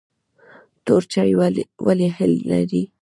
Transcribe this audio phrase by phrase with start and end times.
[0.85, 1.31] تور چای
[1.85, 2.83] ولې هل لري؟